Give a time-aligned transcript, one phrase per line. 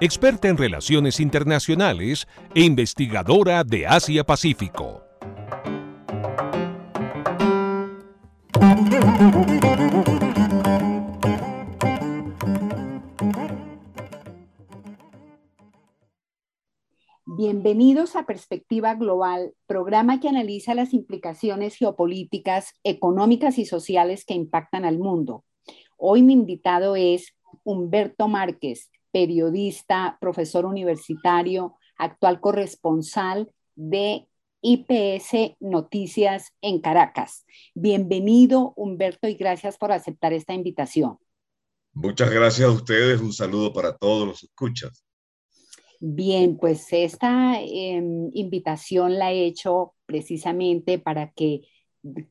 [0.00, 5.02] experta en relaciones internacionales e investigadora de Asia-Pacífico.
[17.24, 24.84] Bienvenidos a Perspectiva Global, programa que analiza las implicaciones geopolíticas, económicas y sociales que impactan
[24.84, 25.44] al mundo.
[25.96, 34.28] Hoy mi invitado es Humberto Márquez, periodista, profesor universitario, actual corresponsal de
[34.60, 37.46] IPS Noticias en Caracas.
[37.74, 41.16] Bienvenido, Humberto, y gracias por aceptar esta invitación.
[41.94, 43.22] Muchas gracias a ustedes.
[43.22, 45.02] Un saludo para todos los escuchas.
[45.98, 51.62] Bien, pues esta em, invitación la he hecho precisamente para que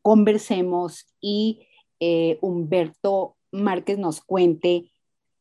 [0.04, 1.66] conversemos y
[2.00, 4.92] eh, Humberto Márquez nos cuente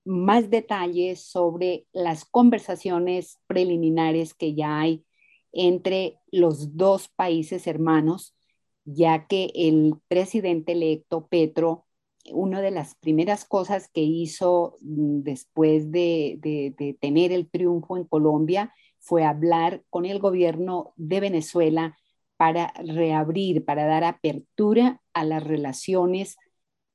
[0.05, 5.05] más detalles sobre las conversaciones preliminares que ya hay
[5.53, 8.37] entre los dos países hermanos,
[8.85, 11.87] ya que el presidente electo Petro
[12.33, 18.73] una de las primeras cosas que hizo mm, después de, tener el triunfo en Colombia
[18.99, 21.99] fue hablar con el gobierno de Venezuela
[22.37, 26.37] para reabrir, para dar apertura a las relaciones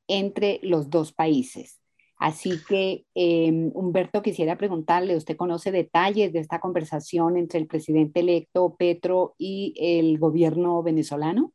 [0.08, 1.78] entre los dos países.
[2.20, 8.19] Así que, em, Humberto, quisiera preguntarle, ¿usted conoce detalles de esta conversación entre el presidente
[8.19, 11.53] electo Petro y el gobierno venezolano?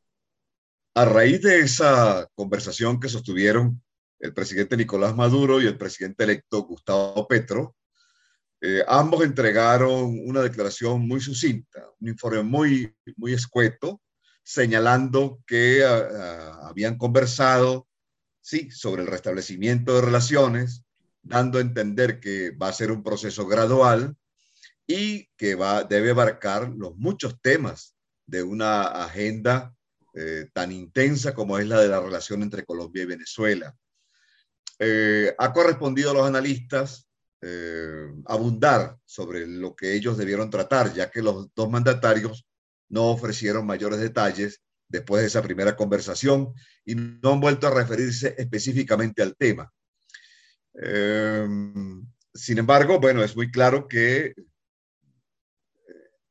[0.94, 3.82] A raíz de esa conversación que sostuvieron
[4.20, 7.76] el presidente Nicolás Maduro y el presidente electo Gustavo Petro,
[8.62, 14.00] eh, ambos entregaron una declaración muy sucinta, un informe muy, muy escueto,
[14.42, 17.86] señalando que ah, ah, habían conversado,
[18.44, 20.84] sí, sobre el restablecimiento de relaciones,
[21.22, 24.14] dando a entender que va a ser un proceso gradual
[24.86, 27.96] y que va, debe abarcar los muchos temas
[28.26, 29.74] de una agenda
[30.14, 33.74] eh, tan intensa como es la de la relación entre Colombia y Venezuela.
[34.78, 37.08] Eh, ha correspondido a los analistas
[37.40, 42.46] eh, abundar sobre lo que ellos debieron tratar, ya que los dos mandatarios
[42.90, 46.52] no ofrecieron mayores detalles después de esa primera conversación
[46.84, 49.72] y no han vuelto a referirse específicamente al tema.
[52.34, 54.34] sin embargo, bueno, es muy claro que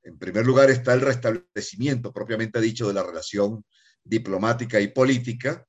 [0.03, 3.63] en primer lugar está el restablecimiento propiamente dicho de la relación
[4.03, 5.65] diplomática y política,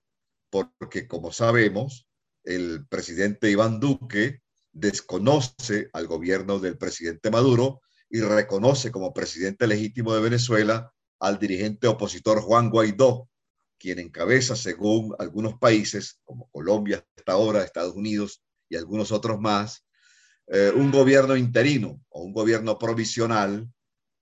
[0.51, 2.09] porque como sabemos,
[2.43, 7.81] el presidente Iván Duque desconoce al gobierno del presidente Maduro
[8.11, 10.93] y reconoce como presidente legítimo de Venezuela
[11.25, 13.31] al dirigente opositor Juan Guaidó,
[13.79, 19.85] quien encabeza, según algunos países, como Colombia hasta ahora, Estados Unidos y algunos otros más,
[20.49, 23.67] eh, un gobierno interino o un gobierno provisional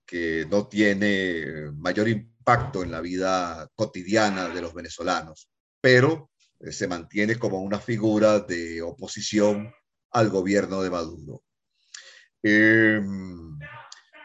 [0.05, 5.49] que no tiene mayor impacto en la vida cotidiana de los venezolanos,
[5.81, 6.31] pero
[6.61, 9.73] eh, se mantiene como una figura de oposición
[10.11, 11.43] al gobierno de Maduro.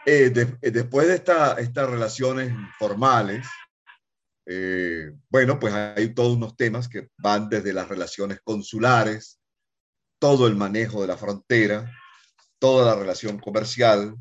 [0.09, 3.45] Eh, eh, después de estas relaciones formales,
[5.29, 9.39] bueno, pues hay todos unos temas que van desde las relaciones consulares,
[10.19, 11.91] todo el manejo de la frontera,
[12.57, 14.15] toda la relación comercial,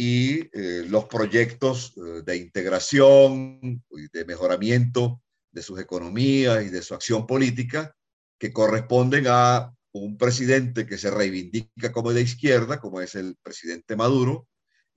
[0.00, 5.22] y eh, los proyectos eh, de integración y de mejoramiento
[5.52, 7.94] de sus economías y de su acción política
[8.38, 13.94] que corresponden a un presidente que se reivindica como de izquierda, como es el presidente
[13.94, 14.48] Maduro,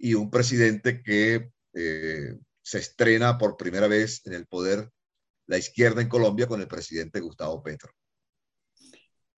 [0.03, 4.89] y un presidente que eh, se estrena por primera vez en el poder
[5.47, 7.91] la izquierda en Colombia con el presidente Gustavo Petro.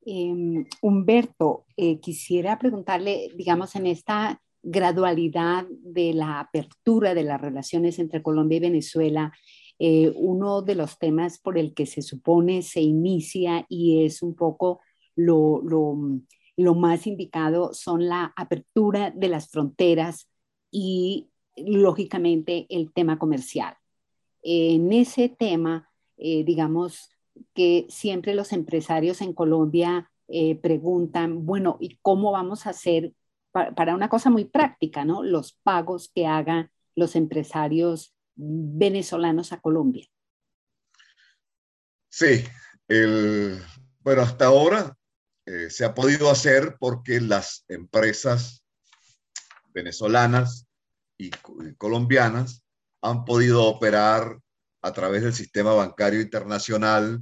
[0.05, 1.65] Em, Humberto,
[2.01, 8.61] quisiera preguntarle, digamos, en esta gradualidad de la apertura de las relaciones entre Colombia y
[8.61, 9.31] Venezuela,
[9.77, 14.35] eh, uno de los temas por el que se supone se inicia y es un
[14.35, 14.79] poco
[15.15, 20.29] lo, lo, más indicado son la apertura de las fronteras
[20.71, 23.77] y lógicamente el tema comercial.
[24.41, 27.09] En ese tema, eh, digamos
[27.53, 33.13] que siempre los empresarios en Colombia eh, preguntan, bueno, ¿y cómo vamos a hacer
[33.51, 35.23] para una cosa muy práctica, ¿no?
[35.23, 40.07] Los pagos que hagan los empresarios venezolanos a Colombia.
[42.09, 42.43] Sí,
[42.87, 43.61] el,
[43.99, 44.97] bueno, hasta ahora
[45.45, 48.64] eh, se ha podido hacer porque las empresas
[49.75, 50.67] venezolanas
[51.17, 51.29] y,
[51.77, 52.63] colombianas
[53.01, 54.39] han podido operar
[54.81, 57.21] a través del sistema bancario internacional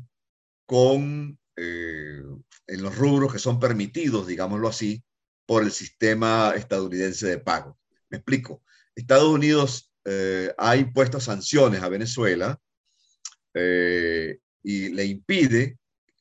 [0.65, 2.21] con eh,
[2.67, 5.03] en los rubros que son permitidos, digámoslo así,
[5.45, 7.77] por el sistema estadounidense de pago.
[8.09, 8.63] Me explico.
[8.95, 12.59] Estados Unidos eh, ha impuesto sanciones a Venezuela
[13.53, 15.77] eh, y le impide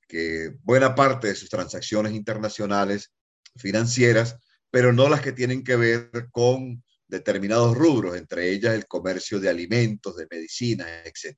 [0.08, 3.12] que buena parte de sus transacciones internacionales
[3.56, 4.36] financieras,
[4.72, 9.50] pero no las que tienen que ver con determinados rubros, entre ellas el comercio de
[9.50, 11.36] alimentos, de medicinas, etc.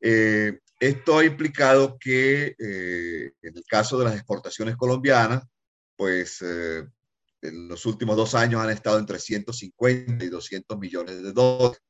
[0.00, 5.44] Eh, esto ha implicado que en el caso de las exportaciones colombianas,
[5.96, 6.42] pues
[7.42, 11.80] en los últimos dos años han estado entre 150 y 200 millones de dólares,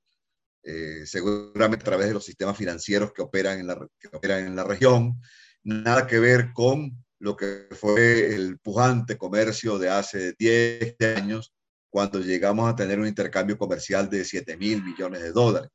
[0.63, 5.21] eh, seguramente a través de los sistemas financieros que operan en la región.
[5.63, 11.55] Nada que ver con lo que fue el pujante comercio de hace 10 años,
[11.91, 15.71] cuando llegamos a tener un intercambio comercial de 7 mil millones de dólares.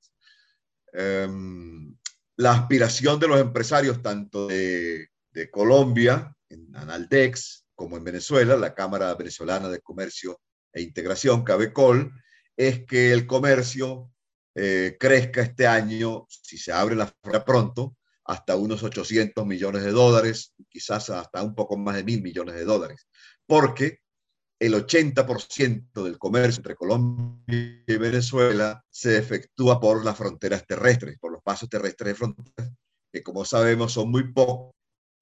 [0.94, 1.96] Um,
[2.38, 8.74] la aspiración de los empresarios, tanto de, de Colombia, en Analdex, como en Venezuela, la
[8.74, 10.40] Cámara Venezolana de Comercio
[10.72, 12.12] e Integración, CABECOL,
[12.56, 14.12] es que el comercio
[14.56, 19.92] eh, crezca este año, si se abre la frontera pronto, hasta unos 800 millones de
[19.92, 23.08] dólares, quizás hasta un poco más de mil millones de dólares,
[23.46, 24.00] porque
[24.60, 31.34] el 80% del comercio entre Colombia y Venezuela se efectúa por las fronteras terrestres, por
[31.34, 32.72] los pasos terrestres de fronteras,
[33.12, 34.74] que como sabemos son muy pocos,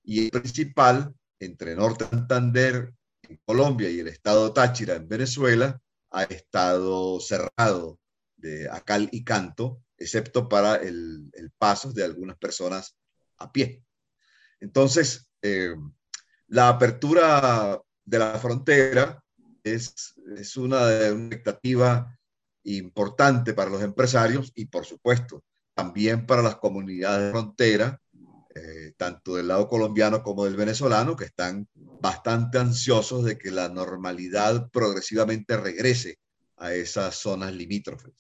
[0.03, 2.93] y el principal entre Norte Santander
[3.23, 5.79] en Colombia y el estado Táchira en Venezuela
[6.11, 7.99] ha estado cerrado
[8.35, 12.95] de a cal y canto, excepto para el, el paso de algunas personas
[13.37, 13.83] a pie.
[14.59, 15.75] Entonces, eh,
[16.47, 19.23] la apertura de la frontera
[19.63, 22.17] es, es una, una expectativa
[22.63, 25.43] importante para los empresarios y, por supuesto,
[25.73, 28.01] también para las comunidades de frontera
[28.53, 33.69] eh, tanto del lado colombiano como del venezolano, que están bastante ansiosos de que la
[33.69, 36.19] normalidad progresivamente regrese
[36.57, 38.13] a esas zonas limítrofes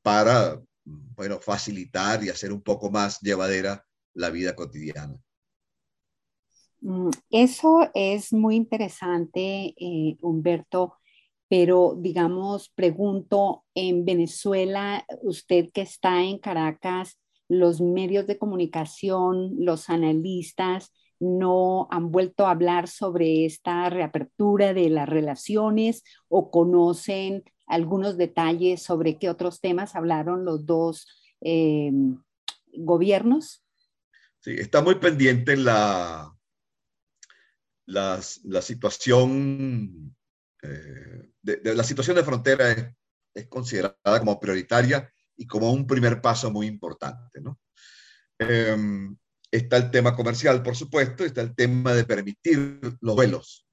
[0.00, 3.84] para, bueno, facilitar y hacer un poco más llevadera
[4.14, 5.18] la vida cotidiana.
[6.80, 10.98] Mm, eso es muy interesante, eh, Humberto,
[11.48, 19.88] pero digamos, pregunto, en Venezuela, usted que está en Caracas, los medios de comunicación, los
[19.90, 28.16] analistas no han vuelto a hablar sobre esta reapertura de las relaciones o conocen algunos
[28.16, 31.06] detalles sobre qué otros temas hablaron los dos
[31.40, 31.90] eh,
[32.72, 33.62] gobiernos?
[34.40, 36.34] Sí, está muy pendiente la,
[37.86, 38.20] la,
[38.60, 40.14] situación
[40.62, 42.86] eh, de, la situación de frontera es,
[43.34, 47.40] es considerada como prioritaria y como un primer paso muy importante.
[47.40, 47.58] ¿no?
[48.38, 49.16] Em,
[49.50, 53.63] está el tema comercial, por supuesto, está el tema de permitir los vuelos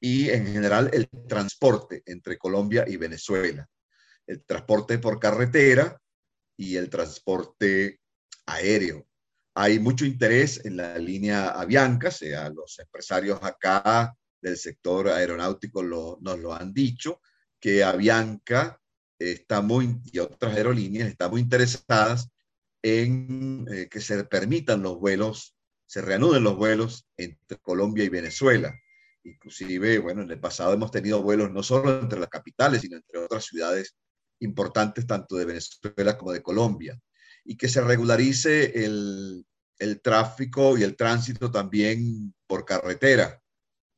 [0.00, 3.68] y en general el transporte entre Colombia y Venezuela.
[4.26, 6.00] El transporte por carretera
[6.56, 8.00] y el transporte
[8.46, 9.06] aéreo.
[9.54, 16.38] Hay mucho interés en la línea Avianca, sea los empresarios acá del sector aeronáutico nos
[16.38, 17.20] lo han dicho,
[17.60, 18.80] que Avianca
[19.18, 22.30] está muy, y otras aerolíneas están muy interesadas
[22.82, 25.54] en eh, que se permitan los vuelos,
[25.86, 28.74] se reanuden los vuelos entre Colombia y Venezuela.
[29.24, 33.18] Inclusive, bueno, en el pasado hemos tenido vuelos no solo entre las capitales, sino entre
[33.18, 33.94] otras ciudades
[34.40, 36.98] importantes, tanto de Venezuela como de Colombia.
[37.44, 39.44] Y que se regularice el,
[39.78, 43.40] el tráfico y el tránsito también por carretera,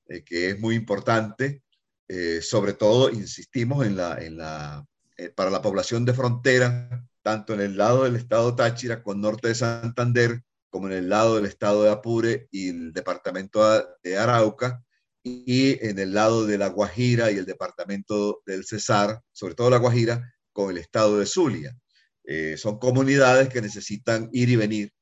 [0.07, 1.62] eh, que es muy importante.
[2.09, 4.85] Eh, sobre todo, insistimos en la, en la
[5.17, 9.49] eh, para la población de frontera, tanto en el lado del estado Táchira con norte
[9.49, 13.62] de Santander, como en el lado del estado de Apure y el departamento
[14.02, 14.83] de Arauca,
[15.23, 19.79] y en el lado de La Guajira y el departamento del Cesar, sobre todo La
[19.79, 21.76] Guajira, con el estado de Zulia.
[22.25, 24.93] Eh, son comunidades que necesitan ir y venir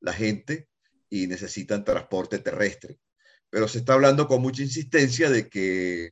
[0.00, 0.68] la gente
[1.10, 2.98] y necesitan transporte terrestre.
[3.50, 6.10] Pero se está hablando con mucha insistencia de que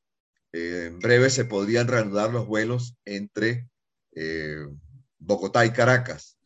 [0.53, 3.69] eh, en breve se podrían reanudar los vuelos entre
[4.15, 4.59] eh,
[5.19, 6.37] Bogotá y Caracas.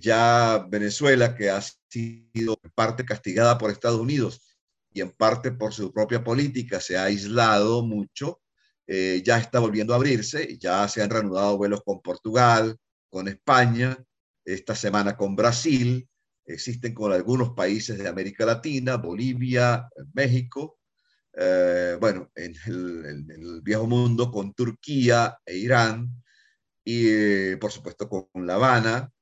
[0.00, 4.55] Ya Venezuela, que ha sido en parte castigada por Estados Unidos
[4.96, 8.40] y en parte por su propia política, se ha aislado mucho,
[8.86, 12.78] eh, ya está volviendo a abrirse, ya se han reanudado vuelos con Portugal,
[13.10, 14.02] con España,
[14.42, 16.08] esta semana con Brasil,
[16.46, 20.78] existen con algunos países de América Latina, Bolivia, México,
[21.34, 26.22] eh, bueno, en el, viejo mundo con Turquía e Irán,
[26.82, 29.12] y eh, por supuesto con La Habana,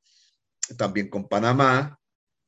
[0.78, 1.99] también con Panamá,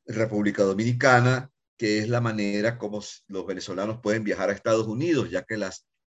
[0.07, 5.43] República Dominicana, que es la manera como los venezolanos pueden viajar a Estados Unidos, ya
[5.43, 5.59] que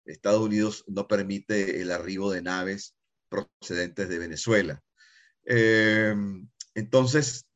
[0.04, 2.96] Estados Unidos no permite el arribo de naves
[3.28, 4.82] procedentes de Venezuela.
[5.46, 6.14] Eh,
[6.74, 7.46] entonces,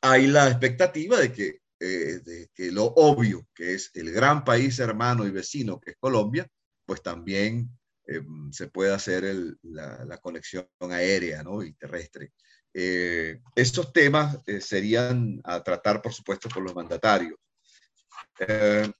[0.00, 4.78] hay la expectativa de que, eh, de que lo obvio, que es el gran país
[4.78, 6.46] hermano y vecino que es Colombia,
[6.86, 7.70] pues también
[8.06, 9.22] eh, se pueda hacer
[9.62, 11.62] la, conexión aérea ¿no?
[11.62, 12.32] y terrestre.
[12.72, 17.36] Estos temas serían a tratar, por supuesto, por los mandatarios.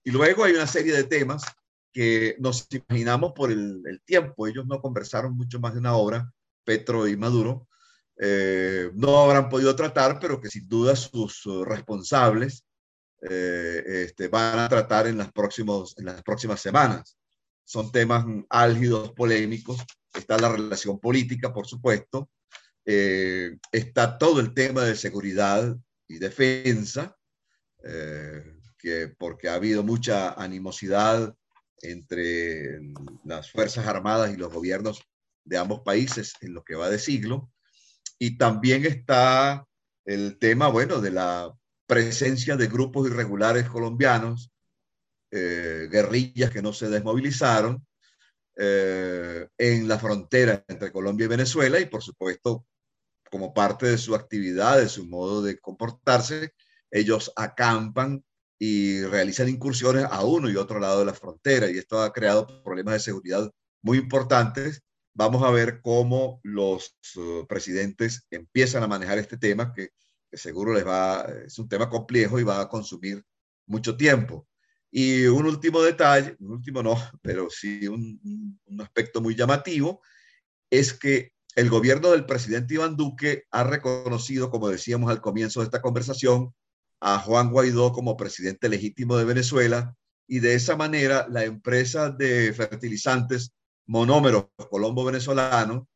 [0.04, 1.44] y luego hay una serie de temas
[1.92, 4.46] que nos imaginamos por el, tiempo.
[4.46, 6.32] Ellos no conversaron mucho más de una hora,
[6.64, 7.68] Petro y Maduro.
[8.18, 12.64] Eh, no habrán podido tratar, pero que sin duda sus responsables
[13.22, 17.16] eh, este, van a tratar en las, próximos, en las próximas semanas.
[17.64, 19.78] Son temas álgidos, polémicos.
[20.12, 22.28] Está la relación política, por supuesto.
[22.92, 25.76] Eh, está todo el tema de seguridad
[26.08, 27.16] y defensa,
[28.76, 31.32] que porque ha habido mucha animosidad
[31.82, 32.80] entre
[33.24, 35.02] las Fuerzas Armadas y los gobiernos
[35.44, 37.52] de ambos países en lo que va de siglo.
[38.18, 39.64] Y también está
[40.04, 41.52] el tema, bueno, de la
[41.86, 44.52] presencia de grupos irregulares colombianos,
[45.30, 47.86] eh, guerrillas que no se desmovilizaron
[48.56, 52.66] eh, en la frontera entre Colombia y Venezuela y por supuesto
[53.30, 56.52] como parte de su actividad, de su modo de comportarse,
[56.90, 58.24] ellos acampan
[58.58, 62.62] y realizan incursiones a uno y otro lado de la frontera y esto ha creado
[62.62, 63.50] problemas de seguridad
[63.82, 64.82] muy importantes.
[65.14, 69.90] Vamos a ver cómo los uh, presidentes empiezan a manejar este tema que,
[70.32, 73.24] seguro les va, es un tema complejo y va a consumir
[73.66, 74.46] mucho tiempo.
[74.90, 78.20] Y un último detalle, un último no, pero sí un
[78.80, 80.02] aspecto muy llamativo,
[80.70, 85.66] es que el gobierno del presidente Iván Duque ha reconocido, como decíamos al comienzo de
[85.66, 86.54] esta conversación,
[87.00, 92.52] a Juan Guaidó como presidente legítimo de Venezuela y de esa manera la empresa de
[92.52, 93.52] fertilizantes
[93.86, 95.88] Monómeros Colombo Venezolano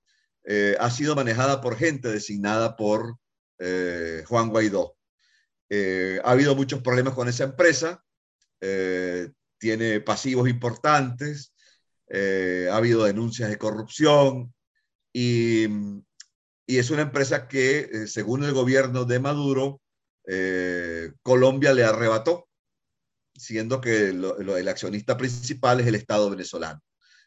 [0.44, 3.18] eh, ha sido manejada por gente designada por
[3.58, 4.96] eh, Juan Guaidó.
[5.68, 8.02] Eh, ha habido muchos problemas con esa empresa,
[9.58, 11.52] tiene pasivos importantes,
[12.10, 14.53] ha habido denuncias de corrupción
[15.14, 15.68] y,
[16.66, 19.80] es una empresa que, según el gobierno de Maduro,
[20.26, 22.48] eh, Colombia le arrebató,
[23.36, 26.80] siendo que el accionista principal es el Estado venezolano.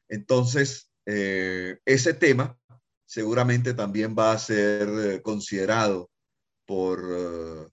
[0.09, 2.57] Entonces, eh, ese tema
[3.05, 6.09] seguramente también va a ser eh, considerado
[6.65, 7.71] por,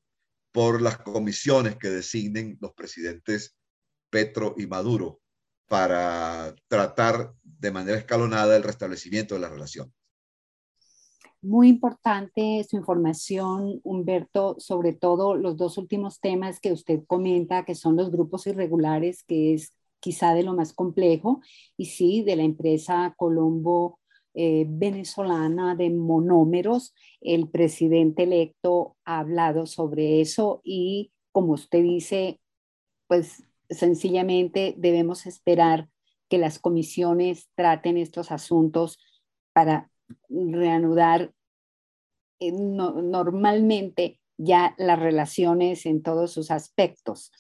[0.53, 3.57] por las comisiones que designen los presidentes
[4.11, 5.21] Petro y Maduro
[5.67, 9.93] para tratar de manera escalonada el restablecimiento de la relación.
[11.45, 17.75] Muy importante su información, Humberto, sobre todo los dos últimos temas que usted comenta, que
[17.75, 21.43] son los grupos irregulares, que es quizá de lo más complejo,
[21.77, 24.01] y sí, de la empresa Colombo
[24.33, 26.95] eh, venezolana de monómeros.
[27.21, 32.41] El presidente electo ha hablado sobre eso y, como usted dice,
[33.07, 35.91] pues sencillamente debemos esperar
[36.31, 38.99] que las comisiones traten estos asuntos
[39.53, 39.91] para
[40.29, 41.33] reanudar
[42.41, 47.31] eh, normalmente ya las relaciones en todos sus aspectos.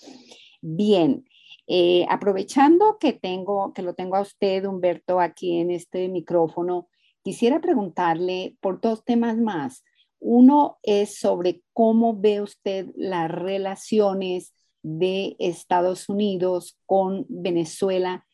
[0.60, 1.24] Bien,
[1.66, 6.88] eh, aprovechando que tengo, que lo tengo a usted, Humberto, aquí en este micrófono,
[7.22, 9.82] quisiera preguntarle por dos temas más.
[10.20, 14.52] Uno es sobre cómo ve usted las relaciones
[14.82, 18.26] de Estados Unidos con Venezuela.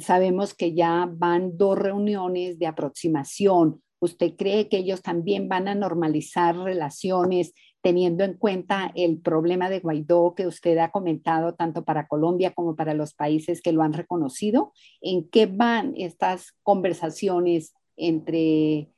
[0.00, 5.74] Sabemos que ya van dos reuniones de aproximación ¿Usted cree que ellos también van a
[5.74, 12.06] normalizar relaciones teniendo en cuenta el problema de Guaidó que usted ha comentado tanto para
[12.06, 14.72] Colombia como para los países que lo han reconocido?
[15.00, 18.90] ¿En qué van estas conversaciones entre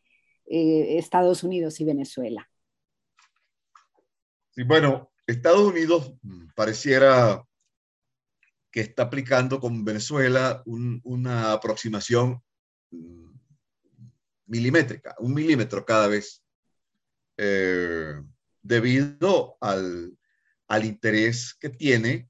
[0.46, 2.50] eh, Estados Unidos y Venezuela?
[4.50, 7.44] Sí, bueno, Estados Unidos mm, pareciera
[8.70, 12.42] que está aplicando con Venezuela una aproximación
[12.90, 13.30] mm,
[14.46, 16.42] milimétrica, un milímetro cada vez,
[17.36, 18.14] eh,
[18.62, 20.16] debido al,
[20.84, 22.28] interés que tiene.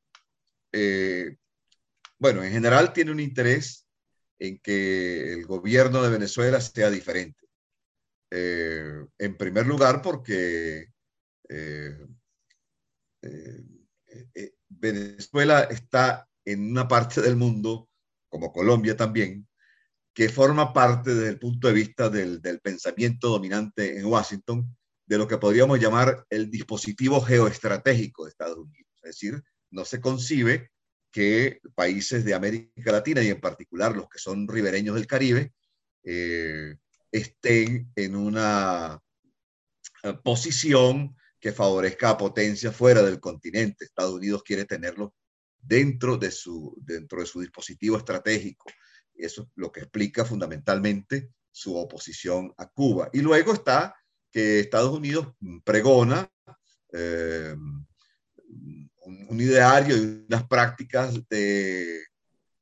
[0.73, 1.37] Eh,
[2.18, 3.87] bueno, en general tiene un interés
[4.38, 7.47] en que el gobierno de Venezuela sea diferente.
[8.30, 10.88] Eh, en primer lugar, porque
[14.68, 17.88] Venezuela está en una parte del mundo,
[18.28, 19.47] como Colombia también,
[20.14, 24.76] que forma parte desde el punto de vista del, del pensamiento dominante en Washington
[25.07, 28.90] de lo que podríamos llamar el dispositivo geoestratégico de Estados Unidos.
[28.97, 30.71] Es decir, no se concibe
[31.11, 35.52] que países de América Latina y en particular los que son ribereños del Caribe
[36.02, 36.76] eh,
[37.12, 39.00] estén en una
[40.02, 43.85] eh, posición que favorezca a potencias fuera del continente.
[43.85, 45.14] Estados Unidos quiere tenerlo
[45.61, 48.67] dentro de su, dentro de su dispositivo estratégico.
[49.15, 53.11] Eso es lo que explica fundamentalmente su oposición a Cuba.
[53.12, 53.95] Y luego está
[54.31, 55.35] que Estados Unidos
[55.65, 56.31] pregona
[56.93, 57.55] eh,
[59.05, 61.15] un, ideario y unas prácticas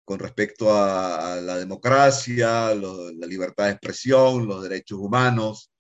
[0.05, 5.73] con respecto a, la democracia, la libertad de expresión, los derechos humanos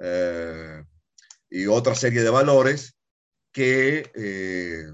[0.00, 0.82] eh,
[1.50, 2.96] y otra serie de valores
[3.52, 4.86] que eh,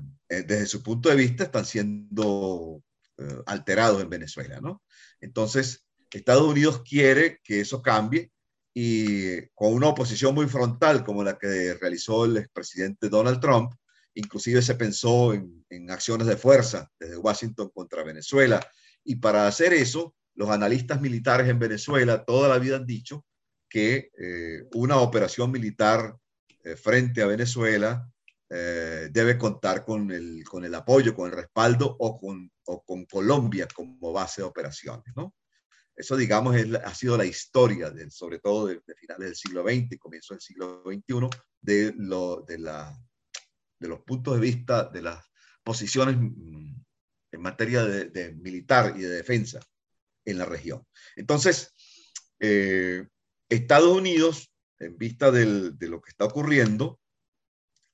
[0.47, 2.83] desde su punto de vista están siendo
[3.19, 4.61] eh, alterados en Venezuela.
[4.61, 4.83] ¿no?
[5.21, 8.31] Entonces, Estados Unidos quiere que eso cambie
[8.75, 13.73] y con una oposición muy frontal como la que realizó el expresidente Donald Trump,
[14.15, 18.61] inclusive se pensó en, acciones de fuerza desde Washington contra Venezuela.
[19.05, 23.25] Y para hacer eso, los analistas militares en Venezuela toda la vida han dicho
[23.69, 26.17] que eh, una operación militar
[26.65, 28.07] eh, frente a Venezuela
[28.55, 33.07] eh, debe contar con el, con el apoyo, con el respaldo o con, o con
[33.07, 35.07] Colombia como base de operaciones.
[35.17, 35.35] ¿no?
[35.97, 36.55] Eso, digamos,
[36.85, 40.43] ha sido la historia, de, sobre todo de, finales del siglo XX y comienzo del
[40.43, 41.31] siglo XXI,
[41.63, 42.95] de, lo, de, la,
[43.79, 45.25] de los puntos de vista, de las
[45.65, 46.75] posiciones mm,
[47.33, 49.61] en materia de, militar y de defensa
[50.27, 50.87] en la región.
[51.17, 51.73] Entonces,
[52.39, 53.09] eh,
[53.49, 56.99] Estados Unidos, en vista de lo que está ocurriendo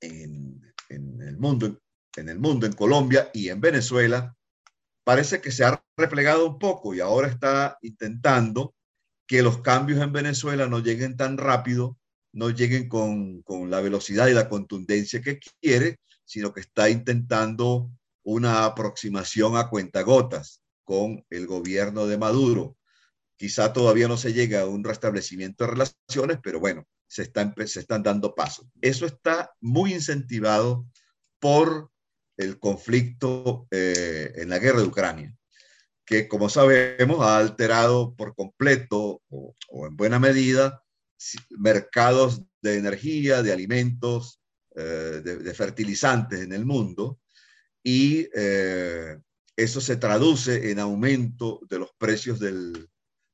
[0.00, 1.80] en, el mundo,
[2.16, 4.36] en el mundo, en Colombia y en Venezuela,
[5.04, 8.74] parece que se ha replegado un poco y ahora está intentando
[9.26, 11.98] que los cambios en Venezuela no lleguen tan rápido,
[12.32, 17.90] no lleguen con, con la velocidad y la contundencia que quiere, sino que está intentando
[18.22, 22.76] una aproximación a cuentagotas con el gobierno de Maduro.
[23.36, 27.80] Quizá todavía no se llega a un restablecimiento de relaciones, pero bueno, se, están, se
[27.80, 28.66] están dando pasos.
[28.80, 30.86] Eso está muy incentivado
[31.40, 31.90] por
[32.36, 35.36] el conflicto eh, en la guerra de Ucrania,
[36.04, 39.54] que como sabemos ha alterado por completo o,
[39.86, 40.82] en buena medida
[41.50, 44.40] mercados de energía, de alimentos,
[44.76, 47.18] eh, de, fertilizantes en el mundo
[47.82, 49.18] y eh,
[49.56, 52.88] eso se traduce en aumento de los precios del,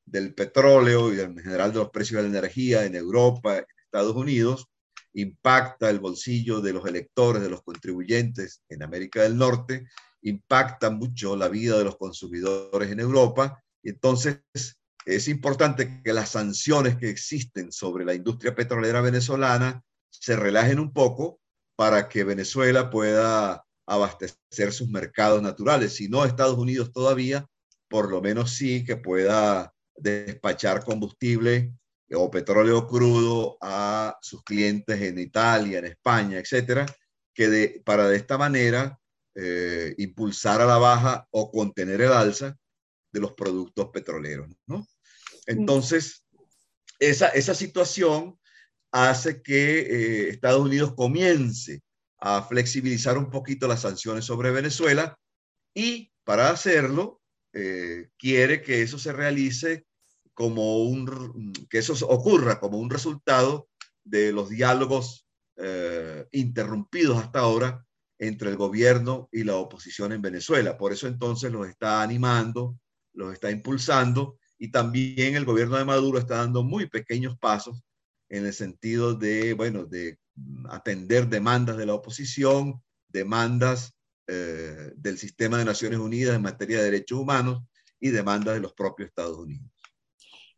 [0.07, 4.67] del petróleo y en general de los precios de la energía en Europa, Estados Unidos,
[5.15, 9.87] impacta el bolsillo de los electores, de los contribuyentes en América del Norte,
[10.23, 13.63] impacta mucho la vida de los consumidores en Europa.
[13.83, 14.41] Y entonces
[15.05, 20.93] es importante que las sanciones que existen sobre la industria petrolera venezolana se relajen un
[20.93, 21.41] poco
[21.77, 25.95] para que Venezuela pueda abastecer sus mercados naturales.
[25.95, 27.47] Si no Estados Unidos todavía,
[27.89, 31.73] por lo menos sí que pueda despachar combustible
[32.13, 36.87] o petróleo crudo a sus clientes en Italia, en España, etcétera,
[37.33, 38.99] que para de esta manera
[39.35, 42.57] eh, impulsar a la baja o contener el alza
[43.11, 44.49] de los productos petroleros.
[44.67, 44.87] ¿no?
[45.47, 46.25] Entonces,
[46.99, 48.39] esa, esa situación
[48.93, 51.83] hace que eh, Estados Unidos comience
[52.19, 55.19] a flexibilizar un poquito las sanciones sobre Venezuela
[55.75, 57.21] y para hacerlo
[57.55, 59.87] eh, quiere que eso se realice
[60.35, 63.69] como un, que eso ocurra como un resultado
[64.03, 67.87] de los diálogos eh, interrumpidos hasta ahora
[68.19, 70.77] entre el gobierno y la oposición en Venezuela.
[70.77, 72.77] Por eso entonces los está animando,
[73.13, 77.83] los está impulsando y también el gobierno de Maduro está dando muy pequeños pasos
[78.29, 80.19] en el sentido de, bueno, de
[80.69, 83.95] atender demandas de la oposición, demandas
[84.27, 87.63] eh, del sistema de Naciones Unidas en materia de derechos humanos
[88.01, 89.67] y demandas de los propios Estados Unidos.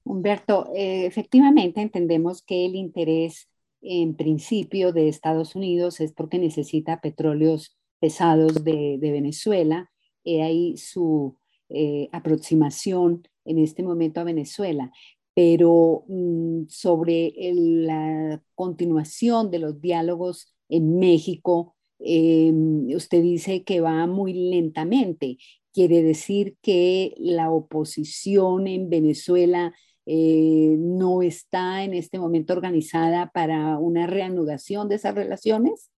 [0.04, 3.48] Humberto, eh, efectivamente entendemos que el interés
[3.82, 9.90] en principio de Estados Unidos es porque necesita petróleos pesados de, Venezuela.
[10.24, 11.36] He ahí su
[11.68, 14.92] eh, aproximación en este momento a Venezuela.
[15.34, 24.06] Pero mm, sobre la continuación de los diálogos en México, em, usted dice que va
[24.06, 25.38] muy lentamente.
[25.72, 29.74] quiere decir que la oposición en Venezuela
[30.06, 35.90] eh, no está en este momento organizada para una reanudación de esas relaciones?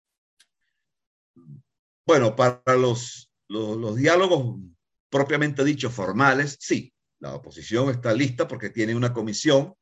[2.07, 4.61] Bueno, para los, los, diálogos
[5.11, 9.75] propiamente dichos formales, sí, la oposición está lista porque tiene una comisión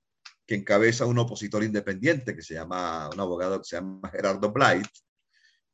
[0.47, 4.89] que encabeza un opositor independiente que se llama, un abogado que se llama Gerardo Blight.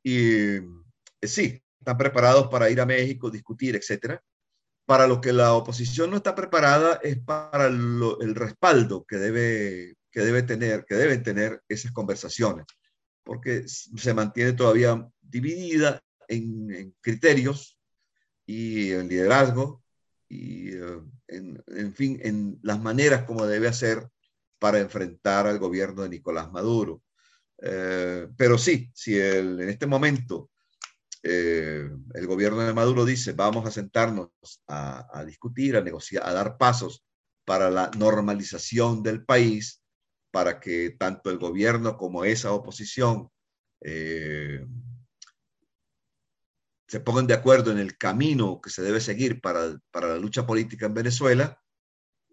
[0.03, 0.63] Y eh,
[1.23, 4.23] sí, están preparados para ir a México, discutir, etcétera.
[4.87, 10.21] Para lo que la oposición no está preparada es para el respaldo que debe, que
[10.21, 12.67] debe tener, que deben tener esas conversaciones,
[13.23, 17.79] porque se mantiene todavía dividida en, criterios
[18.47, 19.83] y en liderazgo
[20.29, 24.09] y eh, en, fin, en las maneras como debe hacer
[24.59, 27.03] para enfrentar al gobierno de Nicolás Maduro.
[27.63, 30.51] Eh, pero sí, si en este momento
[31.23, 34.31] eh, el gobierno de Maduro dice, vamos a sentarnos
[34.67, 37.05] a, discutir, a negociar, a dar pasos
[37.45, 39.83] para la normalización del país,
[40.31, 43.31] para que tanto el gobierno como esa oposición
[43.83, 44.65] eh,
[46.87, 50.47] se pongan de acuerdo en el camino que se debe seguir para, para la lucha
[50.47, 51.61] política en Venezuela,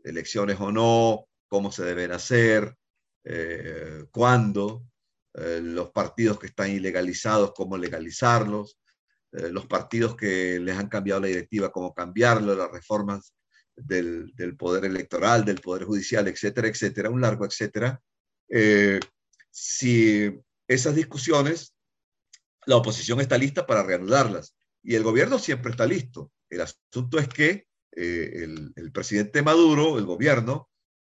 [0.04, 2.76] elecciones o no, cómo se deben hacer,
[3.24, 4.86] eh, cuándo,
[5.38, 8.80] eh, los partidos que están ilegalizados, cómo legalizarlos,
[9.34, 13.36] eh, los partidos que les han cambiado la directiva, cómo cambiarlo, las reformas
[13.76, 18.02] del, poder electoral, del poder judicial, etcétera, etcétera, un largo etcétera.
[18.50, 19.00] Eh,
[19.52, 20.36] si
[20.68, 21.76] esas discusiones,
[22.66, 26.32] la oposición está lista para reanudarlas y el gobierno siempre está listo.
[26.50, 30.70] El asunto es que el, el presidente Maduro, el gobierno,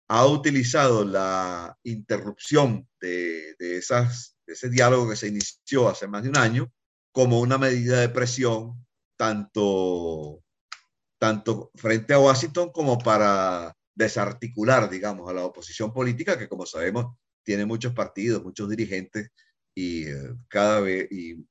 [0.09, 6.37] ha utilizado la interrupción de, esas, ese diálogo que se inició hace más de un
[6.37, 6.73] año
[7.13, 10.43] como una medida de presión tanto,
[11.19, 17.17] tanto frente a Washington como para desarticular, digamos, a la oposición política que, como sabemos,
[17.43, 19.31] tiene muchos partidos, muchos dirigentes
[19.75, 21.47] y eh, cada vez y,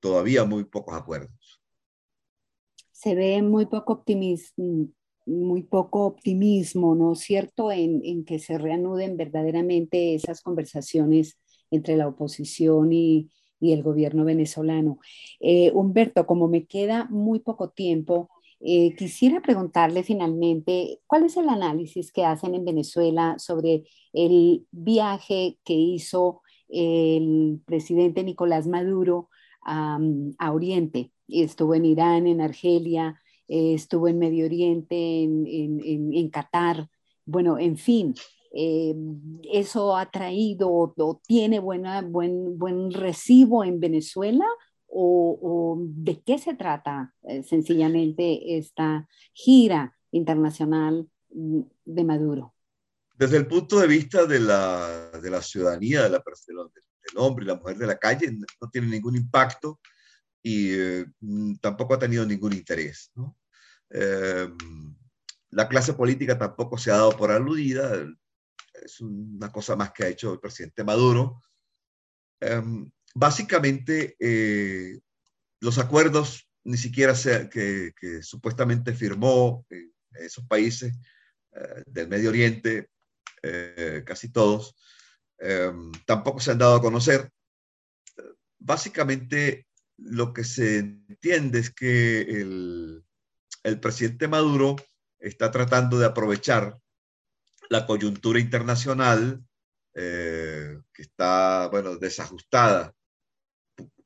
[0.00, 1.60] todavía muy pocos acuerdos.
[2.92, 4.88] Se ve muy poco optimismo,
[5.28, 11.38] muy poco optimismo, ¿no es cierto?, en, que se reanuden verdaderamente esas conversaciones
[11.70, 15.00] entre la oposición y, el gobierno venezolano.
[15.40, 21.48] Eh, Humberto, como me queda muy poco tiempo, eh, quisiera preguntarle finalmente, ¿cuál es el
[21.48, 29.28] análisis que hacen en Venezuela sobre el viaje que hizo el presidente Nicolás Maduro
[29.66, 29.98] a,
[30.38, 31.10] a Oriente?
[31.26, 36.88] Estuvo en Irán, en Argelia, eh, estuvo en Medio Oriente, en, en, en, Qatar,
[37.24, 38.14] bueno, en fin,
[38.54, 38.94] eh,
[39.52, 44.46] eso ha traído o, tiene buena, buen, buen recibo en Venezuela
[44.86, 52.54] o, de qué se trata eh, sencillamente esta gira internacional de Maduro.
[53.14, 57.48] Desde el punto de vista de la, de la ciudadanía, de la, del hombre y
[57.48, 58.30] la mujer de la calle,
[58.60, 59.80] no tiene ningún impacto
[60.48, 63.12] y mm, tampoco ha tenido ningún interés.
[63.90, 64.56] Em,
[65.50, 68.06] la clase política tampoco se ha dado por aludida,
[68.82, 71.42] es una cosa más que ha hecho el presidente Maduro.
[72.40, 74.98] Em, básicamente, eh,
[75.60, 77.14] los acuerdos ni siquiera
[77.50, 80.94] que, supuestamente firmó en esos países
[81.52, 82.90] eh, del Medio Oriente,
[83.42, 84.74] eh, casi todos,
[86.06, 87.30] tampoco se han dado a conocer.
[88.58, 89.67] Básicamente,
[89.98, 93.04] lo que se entiende es que el,
[93.64, 94.76] el presidente Maduro
[95.18, 96.78] está tratando de aprovechar
[97.68, 99.42] la coyuntura internacional
[99.94, 102.94] eh, que está, bueno, desajustada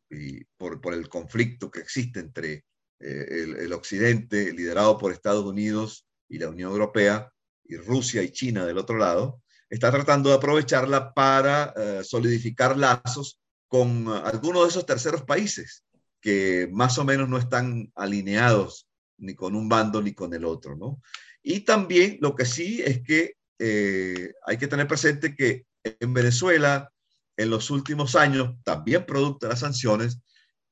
[0.09, 2.64] y por, el conflicto que existe entre
[2.98, 7.31] eh, el, Occidente, liderado por Estados Unidos y la Unión Europea,
[7.64, 13.41] y Rusia y China del otro lado, está tratando de aprovecharla para eh, solidificar lazos
[13.73, 15.83] con algunos de esos terceros países
[16.21, 20.77] que más o menos no están alineados ni con un bando ni con el otro,
[20.77, 21.01] ¿no?
[21.43, 26.93] Y también lo que sí es que eh, hay que tener presente que en Venezuela,
[27.35, 30.19] en los últimos años, también producto de las sanciones,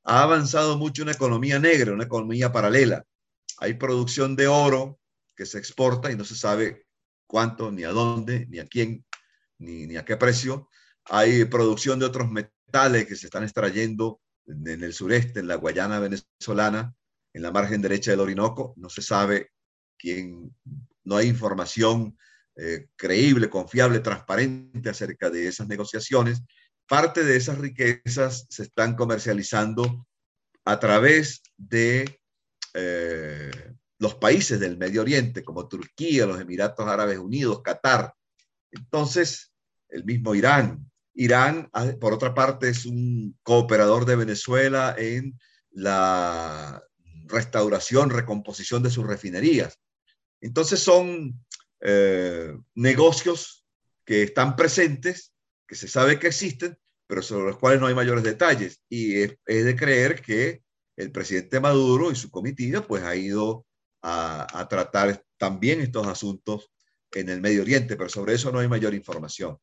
[0.03, 3.03] ha avanzado mucho una economía negra, una economía paralela.
[3.57, 4.99] Hay producción de oro
[5.35, 6.85] que se exporta y no se sabe
[7.25, 9.03] cuánto, ni a dónde, ni a quién,
[9.57, 10.69] ni, ni a qué precio.
[11.05, 15.99] Hay producción de otros metales que se están extrayendo en el sureste, en la Guayana
[15.99, 16.93] venezolana,
[17.33, 18.73] en la margen derecha del Orinoco.
[18.77, 19.51] No se sabe
[19.97, 20.55] quién,
[21.03, 22.17] no hay información
[22.55, 26.41] eh, creíble, confiable, transparente acerca de esas negociaciones.
[26.87, 30.07] Parte de esas riquezas se están comercializando
[30.65, 32.19] a través de,
[32.73, 33.51] eh,
[34.01, 38.13] los países del Medio Oriente, como Turquía, los Emiratos Árabes Unidos, Qatar.
[38.71, 39.53] Entonces,
[39.89, 40.90] el mismo Irán.
[41.13, 45.37] Irán, ah, por otra parte, es un cooperador de Venezuela en
[45.71, 46.83] la
[47.25, 49.79] restauración, recomposición de sus refinerías.
[50.41, 51.39] Entonces son
[51.81, 53.65] eh, negocios
[54.05, 55.33] que están presentes,
[55.67, 58.81] que se sabe que existen, pero sobre los cuales no hay mayores detalles.
[58.89, 60.63] Y es, de creer que
[60.95, 63.65] el presidente Maduro y su comitiva pues ha ido
[64.01, 66.71] a, tratar también estos asuntos
[67.11, 69.57] en el Medio Oriente, pero sobre eso no hay mayor información.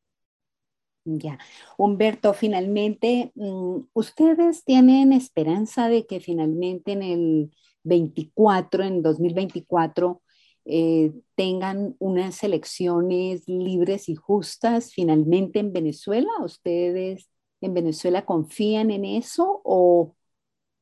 [1.05, 1.39] Ya.
[1.77, 7.51] Humberto, finalmente, mm, ¿ustedes tienen esperanza de que finalmente en el
[7.83, 10.21] 24, en 2024,
[10.65, 16.29] eh, tengan unas elecciones libres y justas finalmente en Venezuela?
[16.43, 17.29] ¿Ustedes
[17.61, 20.15] en Venezuela confían en eso o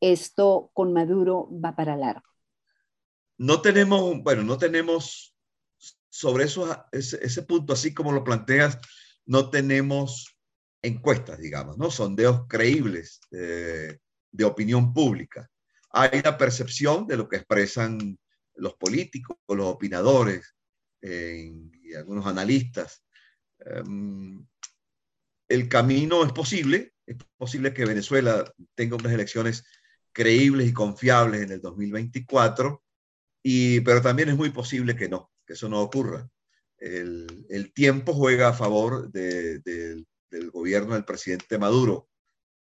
[0.01, 2.27] esto con Maduro va para largo?
[3.37, 5.35] No tenemos, bueno, no tenemos
[6.09, 8.79] sobre eso, ese, punto, así como lo planteas,
[9.27, 10.37] no tenemos
[10.81, 11.91] encuestas, digamos, ¿no?
[11.91, 13.99] Sondeos creíbles eh,
[14.31, 15.49] de opinión pública.
[15.91, 18.17] Hay la percepción de lo que expresan
[18.55, 20.55] los políticos, los opinadores
[21.01, 21.51] eh,
[21.83, 23.03] y algunos analistas.
[23.59, 24.45] Em,
[25.47, 29.65] el camino es posible, es posible que Venezuela tenga unas elecciones
[30.11, 32.83] creíbles y confiables en el 2024,
[33.43, 36.29] y, pero también es muy posible que no, que eso no ocurra.
[36.79, 40.05] El, tiempo juega a favor del
[40.51, 42.09] gobierno del presidente Maduro.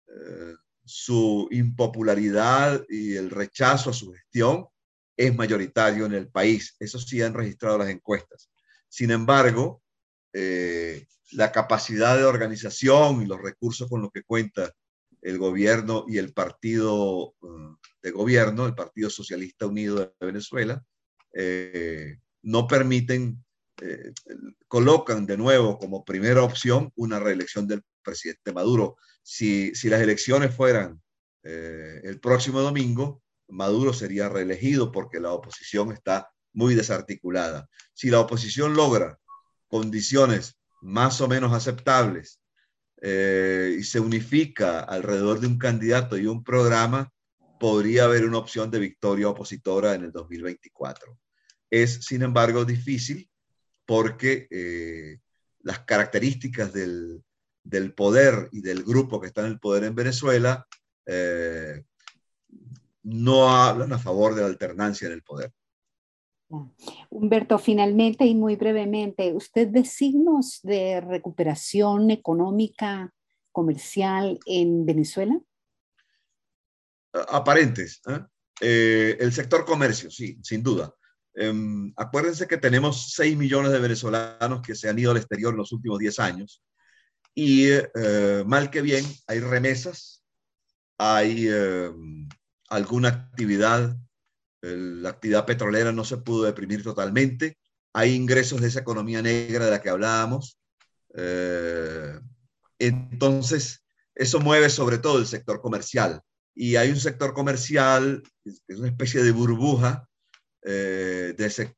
[0.09, 4.67] Eh, su impopularidad y el rechazo a su gestión
[5.17, 6.77] es mayoritario en el país.
[6.79, 8.51] Eso sí han registrado las encuestas.
[8.89, 9.83] Sin embargo,
[10.33, 14.73] eh, la capacidad de organización y los recursos con los que cuenta
[15.23, 20.85] el gobierno y el partido uh, de gobierno, el Partido Socialista Unido de Venezuela,
[21.35, 23.43] eh, no permiten,
[23.83, 24.13] eh,
[24.69, 28.97] colocan de nuevo como primera opción una reelección del presidente Maduro.
[29.23, 31.01] Si, si las elecciones fueran
[31.45, 37.69] el próximo domingo, Maduro sería reelegido porque la oposición está muy desarticulada.
[37.93, 39.19] Si la oposición logra
[39.69, 42.41] condiciones más o menos aceptables
[43.01, 47.11] eh, y se unifica alrededor de un candidato y un programa,
[47.59, 51.19] podría haber una opción de victoria opositora en el 2024.
[51.71, 53.31] Es, sin embargo, difícil
[53.87, 55.19] porque eh,
[55.61, 57.23] las características del,
[57.63, 60.67] del, poder y del grupo que está en el poder en Venezuela
[61.07, 61.85] eh,
[63.03, 65.53] no hablan a favor de la alternancia en el poder.
[67.09, 73.13] Humberto, finalmente y muy brevemente, ¿usted ve signos de recuperación económica,
[73.51, 75.41] comercial en Venezuela?
[77.13, 78.03] Aparentes.
[78.07, 78.21] ¿eh?
[78.61, 80.95] Eh, el sector comercio, sí, sin duda.
[81.35, 85.59] Em, acuérdense que tenemos 6 millones de venezolanos que se han ido al exterior en
[85.59, 86.63] los últimos 10 años
[87.35, 90.25] y eh, mal que bien hay remesas,
[90.99, 92.29] hay em,
[92.69, 93.97] alguna actividad,
[94.61, 97.59] la actividad petrolera no se pudo deprimir totalmente,
[97.95, 100.59] hay ingresos de esa economía negra de la que hablábamos.
[101.15, 102.21] Eh,
[102.79, 106.23] entonces, eso mueve sobre todo el sector comercial.
[106.55, 110.09] Y hay un sector comercial, es una especie de burbuja
[110.65, 111.35] eh,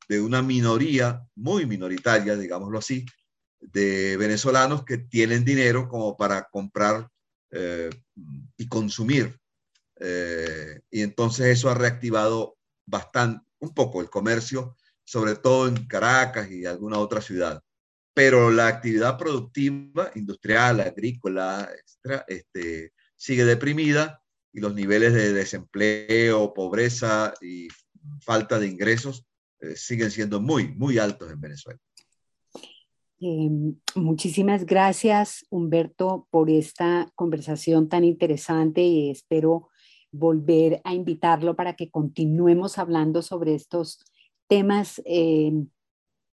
[0.09, 3.05] de, una minoría, muy minoritaria, digámoslo así,
[3.61, 7.09] de venezolanos que tienen dinero como para comprar
[7.51, 7.91] eh,
[8.57, 9.39] y consumir
[10.01, 16.51] eh, y entonces eso ha reactivado bastante, un poco el comercio, sobre todo en Caracas
[16.51, 17.63] y alguna otra ciudad.
[18.13, 21.69] Pero la actividad productiva, industrial, agrícola,
[22.29, 27.69] este, sigue deprimida y los niveles de desempleo, pobreza y
[28.21, 29.27] falta de ingresos
[29.61, 31.81] eh, siguen siendo muy, muy altos en Venezuela.
[33.21, 33.51] Eh,
[33.95, 39.69] muchísimas gracias, Humberto, por esta conversación tan interesante y espero
[40.11, 44.05] volver a invitarlo para que continuemos hablando sobre estos
[44.47, 45.53] temas eh,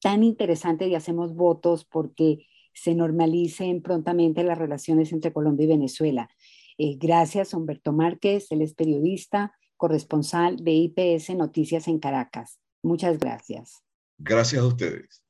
[0.00, 6.30] tan interesantes y hacemos votos porque se normalicen prontamente las relaciones entre Colombia y Venezuela.
[6.78, 12.58] Gracias, Humberto Márquez, él es periodista, corresponsal de IPS Noticias en Caracas.
[12.82, 13.82] Muchas gracias.
[14.18, 15.22] Gracias a ustedes.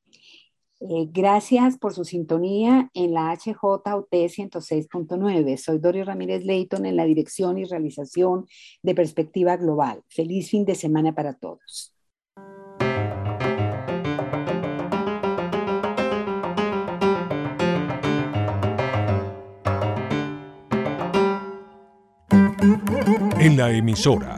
[0.80, 5.56] Eh, gracias por su sintonía en la HJUT 106.9.
[5.56, 8.46] Soy Doris Ramírez Leighton en la dirección y realización
[8.82, 10.02] de Perspectiva Global.
[10.08, 11.94] Feliz fin de semana para todos.
[23.40, 24.37] En la emisora